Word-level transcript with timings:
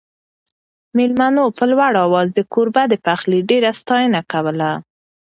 مېلمنو 0.97 1.43
په 1.57 1.63
لوړ 1.71 1.93
اواز 2.05 2.27
د 2.33 2.39
کوربه 2.53 2.83
د 2.89 2.93
پخلي 3.05 3.39
ډېره 3.49 3.71
ستاینه 3.81 4.21
کوله. 4.31 4.71